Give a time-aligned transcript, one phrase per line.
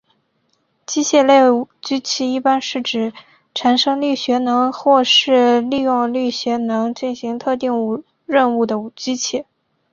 [0.87, 1.35] 机械类
[1.79, 3.13] 机器一般是指
[3.53, 9.45] 产生力学能或是利用力学能进行特定任务的机器。